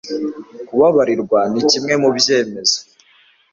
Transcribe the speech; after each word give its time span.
kubabarirwa 0.67 1.39
ni 1.51 1.61
kimwe 1.69 1.93
mubyemezo 2.01 2.79